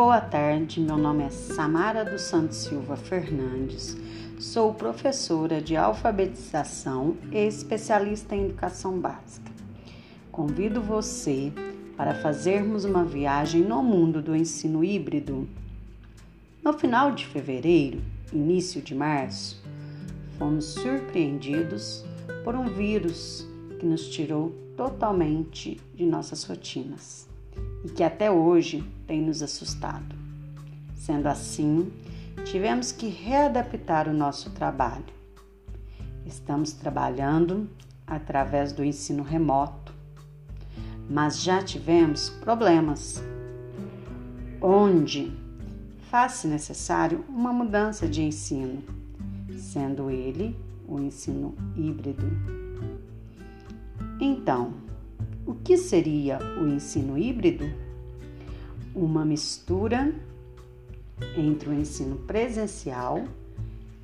Boa 0.00 0.20
tarde, 0.20 0.80
meu 0.80 0.96
nome 0.96 1.24
é 1.24 1.28
Samara 1.28 2.04
dos 2.04 2.22
Santos 2.22 2.58
Silva 2.58 2.96
Fernandes, 2.96 3.96
sou 4.38 4.72
professora 4.72 5.60
de 5.60 5.74
alfabetização 5.74 7.16
e 7.32 7.38
especialista 7.38 8.36
em 8.36 8.44
educação 8.44 8.96
básica. 9.00 9.50
Convido 10.30 10.80
você 10.80 11.52
para 11.96 12.14
fazermos 12.14 12.84
uma 12.84 13.04
viagem 13.04 13.62
no 13.62 13.82
mundo 13.82 14.22
do 14.22 14.36
ensino 14.36 14.84
híbrido. 14.84 15.48
No 16.62 16.72
final 16.74 17.10
de 17.10 17.26
fevereiro, 17.26 18.00
início 18.32 18.80
de 18.80 18.94
março, 18.94 19.60
fomos 20.38 20.64
surpreendidos 20.74 22.04
por 22.44 22.54
um 22.54 22.68
vírus 22.68 23.44
que 23.80 23.84
nos 23.84 24.08
tirou 24.08 24.50
totalmente 24.76 25.80
de 25.92 26.06
nossas 26.06 26.44
rotinas 26.44 27.28
e 27.84 27.88
que 27.88 28.02
até 28.02 28.30
hoje 28.30 28.84
tem 29.06 29.22
nos 29.22 29.42
assustado. 29.42 30.16
Sendo 30.94 31.26
assim, 31.26 31.92
tivemos 32.44 32.92
que 32.92 33.08
readaptar 33.08 34.08
o 34.08 34.12
nosso 34.12 34.50
trabalho. 34.50 35.04
Estamos 36.26 36.72
trabalhando 36.72 37.68
através 38.06 38.72
do 38.72 38.84
ensino 38.84 39.22
remoto, 39.22 39.92
mas 41.08 41.42
já 41.42 41.62
tivemos 41.62 42.28
problemas, 42.28 43.22
onde 44.60 45.32
faz-se 46.10 46.46
necessário 46.46 47.24
uma 47.28 47.52
mudança 47.52 48.08
de 48.08 48.22
ensino, 48.22 48.82
sendo 49.56 50.10
ele 50.10 50.56
o 50.86 50.98
ensino 50.98 51.54
híbrido. 51.76 52.26
Então, 54.20 54.87
o 55.48 55.54
que 55.54 55.78
seria 55.78 56.38
o 56.60 56.68
ensino 56.68 57.16
híbrido? 57.16 57.64
Uma 58.94 59.24
mistura 59.24 60.12
entre 61.38 61.70
o 61.70 61.72
ensino 61.72 62.16
presencial 62.16 63.24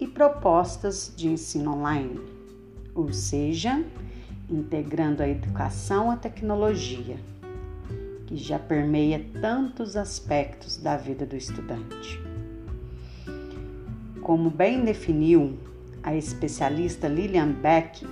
e 0.00 0.06
propostas 0.06 1.12
de 1.14 1.28
ensino 1.28 1.74
online, 1.74 2.18
ou 2.94 3.12
seja, 3.12 3.84
integrando 4.48 5.22
a 5.22 5.28
educação 5.28 6.10
à 6.10 6.16
tecnologia, 6.16 7.18
que 8.26 8.34
já 8.38 8.58
permeia 8.58 9.22
tantos 9.38 9.94
aspectos 9.94 10.78
da 10.78 10.96
vida 10.96 11.26
do 11.26 11.36
estudante. 11.36 12.18
Como 14.22 14.48
bem 14.48 14.86
definiu 14.86 15.58
a 16.02 16.16
especialista 16.16 17.06
Lilian 17.06 17.52
Beck, 17.52 18.06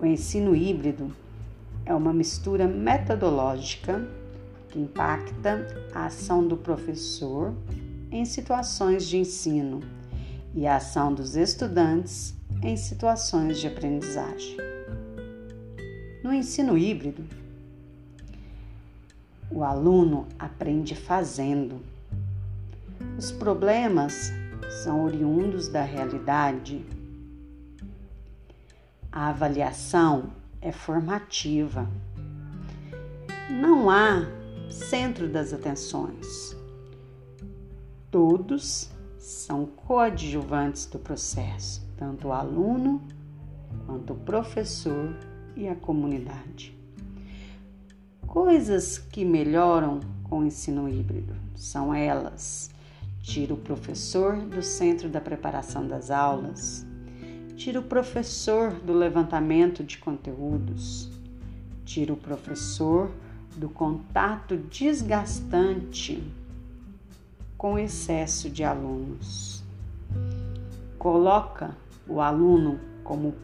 o 0.00 0.06
ensino 0.06 0.56
híbrido 0.56 1.12
é 1.84 1.94
uma 1.94 2.12
mistura 2.12 2.66
metodológica 2.66 4.06
que 4.68 4.78
impacta 4.78 5.66
a 5.94 6.06
ação 6.06 6.46
do 6.46 6.56
professor 6.56 7.54
em 8.10 8.24
situações 8.24 9.06
de 9.06 9.16
ensino 9.16 9.80
e 10.54 10.66
a 10.66 10.76
ação 10.76 11.12
dos 11.12 11.36
estudantes 11.36 12.34
em 12.62 12.76
situações 12.76 13.58
de 13.58 13.66
aprendizagem. 13.66 14.56
No 16.22 16.32
ensino 16.32 16.76
híbrido, 16.76 17.24
o 19.50 19.64
aluno 19.64 20.26
aprende 20.38 20.94
fazendo. 20.94 21.80
Os 23.18 23.32
problemas 23.32 24.32
são 24.84 25.04
oriundos 25.04 25.68
da 25.68 25.82
realidade. 25.82 26.84
A 29.10 29.28
avaliação 29.28 30.30
é 30.60 30.72
formativa. 30.72 31.88
Não 33.50 33.90
há 33.90 34.26
centro 34.70 35.28
das 35.28 35.52
atenções. 35.52 36.56
Todos 38.10 38.90
são 39.18 39.66
coadjuvantes 39.66 40.86
do 40.86 40.98
processo, 40.98 41.86
tanto 41.96 42.28
o 42.28 42.32
aluno 42.32 43.02
quanto 43.86 44.12
o 44.12 44.16
professor 44.16 45.14
e 45.56 45.68
a 45.68 45.74
comunidade. 45.74 46.76
Coisas 48.26 48.98
que 48.98 49.24
melhoram 49.24 50.00
com 50.24 50.40
o 50.40 50.44
ensino 50.44 50.88
híbrido 50.88 51.34
são 51.54 51.92
elas: 51.92 52.70
tira 53.20 53.54
o 53.54 53.56
professor 53.56 54.36
do 54.36 54.62
centro 54.62 55.08
da 55.08 55.20
preparação 55.20 55.86
das 55.86 56.10
aulas, 56.10 56.86
Tira 57.60 57.78
o 57.78 57.82
professor 57.82 58.72
do 58.72 58.94
levantamento 58.94 59.84
de 59.84 59.98
conteúdos. 59.98 61.10
Tira 61.84 62.10
o 62.10 62.16
professor 62.16 63.10
do 63.54 63.68
contato 63.68 64.56
desgastante 64.56 66.24
com 67.58 67.78
excesso 67.78 68.48
de 68.48 68.64
alunos. 68.64 69.62
Coloca 70.98 71.76
o 72.08 72.22
aluno 72.22 72.80
como 73.04 73.34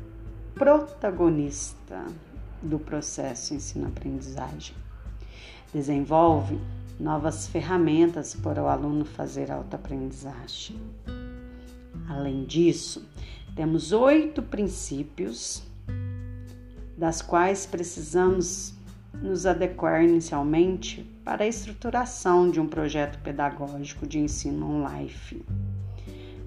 protagonista 0.54 2.06
do 2.62 2.78
processo 2.78 3.52
ensino-aprendizagem. 3.52 4.74
Desenvolve 5.74 6.58
novas 6.98 7.48
ferramentas 7.48 8.34
para 8.34 8.62
o 8.62 8.66
aluno 8.66 9.04
fazer 9.04 9.52
autoaprendizagem. 9.52 10.80
Além 12.08 12.44
disso, 12.44 13.06
temos 13.56 13.90
oito 13.90 14.42
princípios, 14.42 15.62
das 16.94 17.22
quais 17.22 17.64
precisamos 17.64 18.74
nos 19.14 19.46
adequar 19.46 20.04
inicialmente 20.04 21.02
para 21.24 21.42
a 21.42 21.46
estruturação 21.46 22.50
de 22.50 22.60
um 22.60 22.68
projeto 22.68 23.18
pedagógico 23.22 24.06
de 24.06 24.18
ensino 24.18 24.70
online, 24.70 25.10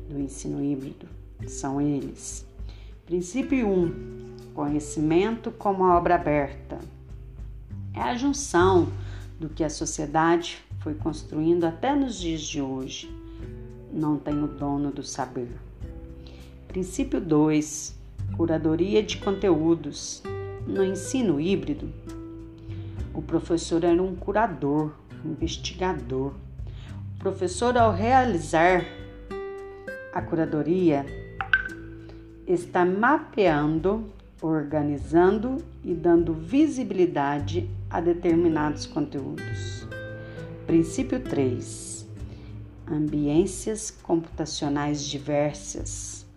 do 0.08 0.20
ensino 0.20 0.64
híbrido. 0.64 1.08
São 1.48 1.82
eles: 1.82 2.46
princípio 3.08 3.68
1, 3.68 3.72
um, 3.72 4.36
conhecimento 4.54 5.50
como 5.50 5.86
obra 5.86 6.14
aberta. 6.14 6.78
É 7.92 8.02
a 8.02 8.16
junção 8.16 8.88
do 9.40 9.50
que 9.50 9.64
a 9.64 9.70
sociedade 9.70 10.64
foi 10.82 10.94
construindo 10.94 11.64
até 11.64 11.96
nos 11.96 12.20
dias 12.20 12.42
de 12.42 12.62
hoje. 12.62 13.10
Não 13.92 14.16
tem 14.16 14.44
o 14.44 14.48
dono 14.48 14.92
do 14.92 15.02
saber. 15.02 15.69
Princípio 16.70 17.20
2: 17.20 17.96
Curadoria 18.38 19.02
de 19.02 19.18
conteúdos. 19.18 20.22
No 20.68 20.84
ensino 20.84 21.42
híbrido, 21.42 21.92
o 23.12 23.24
professor 23.24 23.84
era 23.84 24.02
um 24.04 24.16
curador, 24.16 24.94
um 25.26 25.32
investigador. 25.32 26.32
O 27.16 27.18
professor, 27.18 27.76
ao 27.76 27.92
realizar 27.92 28.86
a 30.14 30.22
curadoria, 30.22 31.08
está 32.46 32.86
mapeando, 32.86 34.08
organizando 34.40 35.58
e 35.84 35.96
dando 35.96 36.36
visibilidade 36.36 37.68
a 37.90 38.00
determinados 38.00 38.86
conteúdos. 38.86 39.88
Princípio 40.68 41.20
3: 41.20 42.08
Ambiências 42.88 43.90
computacionais 43.90 45.04
diversas 45.04 46.29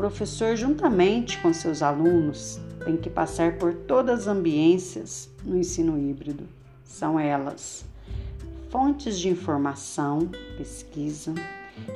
professor, 0.00 0.56
juntamente 0.56 1.38
com 1.42 1.52
seus 1.52 1.82
alunos, 1.82 2.58
tem 2.86 2.96
que 2.96 3.10
passar 3.10 3.58
por 3.58 3.74
todas 3.74 4.20
as 4.20 4.26
ambiências 4.28 5.30
no 5.44 5.58
ensino 5.58 5.98
híbrido. 5.98 6.48
São 6.82 7.20
elas: 7.20 7.84
fontes 8.70 9.18
de 9.18 9.28
informação, 9.28 10.30
pesquisa, 10.56 11.34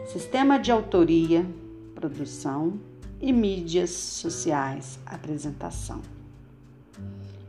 sistema 0.05 0.59
de 0.59 0.71
autoria, 0.71 1.47
produção 1.95 2.79
e 3.23 3.33
mídias 3.33 3.89
sociais, 3.89 4.99
apresentação. 5.07 6.03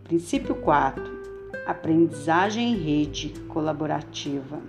Princípio 0.05 0.55
4: 0.55 1.03
aprendizagem 1.67 2.71
em 2.71 2.77
rede 2.77 3.33
colaborativa. 3.49 4.61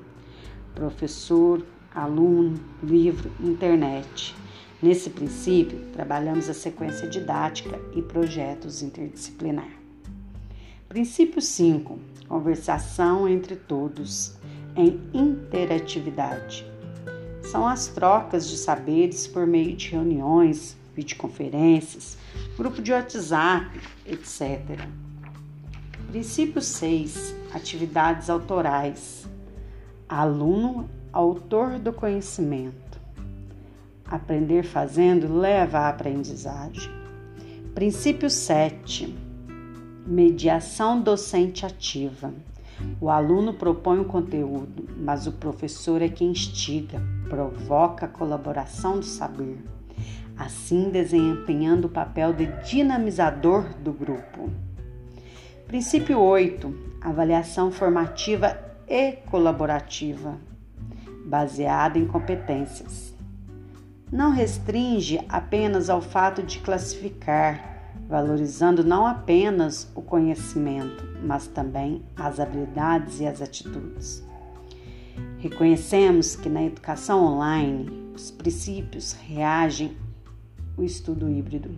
Professor, 0.75 1.65
aluno, 1.95 2.59
livro, 2.83 3.31
internet 3.41 4.35
Nesse 4.83 5.09
princípio, 5.09 5.79
trabalhamos 5.95 6.51
a 6.51 6.55
sequência 6.55 7.09
didática 7.09 7.81
e 7.95 8.03
projetos 8.03 8.83
interdisciplinar. 8.83 9.71
Princípio 10.87 11.41
5: 11.41 11.99
conversação 12.29 13.27
entre 13.27 13.57
todos 13.57 14.35
em 14.77 15.01
interatividade. 15.15 16.67
São 17.43 17.67
as 17.67 17.87
trocas 17.87 18.49
de 18.49 18.57
saberes 18.59 19.27
por 19.27 19.47
meio 19.47 19.75
de 19.75 19.89
reuniões, 19.89 20.77
videoconferências, 20.95 22.19
grupo 22.57 22.83
de 22.83 22.93
WhatsApp, 22.93 23.81
etc. 24.07 24.87
Princípio 26.09 26.61
6: 26.61 27.35
atividades 27.55 28.29
autorais. 28.29 29.27
Aluno, 30.07 30.89
autor 31.13 31.79
do 31.79 31.93
conhecimento. 31.93 32.86
Aprender 34.09 34.63
fazendo 34.63 35.37
leva 35.37 35.81
à 35.81 35.89
aprendizagem. 35.89 36.93
Princípio 37.75 38.31
7. 38.31 39.13
Mediação 40.07 41.01
docente 41.01 41.67
ativa. 41.67 42.33
O 43.01 43.11
aluno 43.11 43.55
propõe 43.55 43.99
o 43.99 44.05
conteúdo, 44.05 44.89
mas 44.97 45.27
o 45.27 45.33
professor 45.33 46.01
é 46.01 46.09
quem 46.09 46.31
instiga, 46.31 47.03
provoca 47.29 48.07
a 48.07 48.09
colaboração 48.09 49.01
do 49.01 49.05
saber, 49.05 49.59
assim 50.37 50.89
desempenhando 50.91 51.87
o 51.87 51.91
papel 51.91 52.33
de 52.33 52.47
dinamizador 52.63 53.75
do 53.81 53.93
grupo. 53.93 54.49
Princípio 55.67 56.21
8: 56.21 56.73
avaliação 57.01 57.73
formativa 57.73 58.57
e 58.87 59.13
colaborativa, 59.29 60.39
baseada 61.25 61.99
em 61.99 62.07
competências. 62.07 63.16
Não 64.11 64.31
restringe 64.31 65.19
apenas 65.29 65.91
ao 65.91 66.01
fato 66.01 66.41
de 66.41 66.61
classificar, 66.61 67.93
valorizando 68.09 68.85
não 68.85 69.05
apenas 69.05 69.91
o 69.97 70.01
conhecimento, 70.01 71.05
mas 71.25 71.49
também 71.49 72.05
as 72.17 72.39
habilidades 72.39 73.19
e 73.19 73.27
as 73.27 73.43
atitudes. 73.43 74.25
Reconhecemos 75.39 76.37
que 76.37 76.49
na 76.49 76.63
educação 76.63 77.25
online 77.25 78.13
os 78.15 78.31
princípios 78.31 79.13
reagem 79.13 79.97
ao 80.79 80.85
estudo 80.85 81.29
híbrido. 81.29 81.71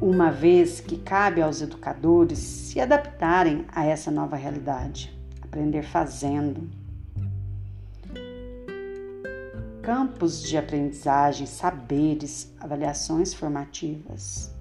Uma 0.00 0.30
vez 0.30 0.78
que 0.78 0.96
cabe 0.96 1.42
aos 1.42 1.60
educadores 1.60 2.38
se 2.38 2.78
adaptarem 2.78 3.64
a 3.74 3.84
essa 3.84 4.12
nova 4.12 4.36
realidade, 4.36 5.12
aprender 5.42 5.82
fazendo. 5.82 6.68
Campos 9.86 10.42
de 10.42 10.58
aprendizagem, 10.58 11.46
saberes, 11.46 12.52
avaliações 12.58 13.32
formativas. 13.32 14.52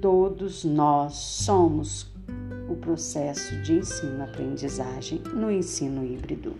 Todos 0.00 0.64
nós 0.64 1.16
somos 1.16 2.10
o 2.66 2.74
processo 2.74 3.60
de 3.60 3.74
ensino-aprendizagem 3.74 5.18
no 5.34 5.50
ensino 5.50 6.02
híbrido. 6.02 6.56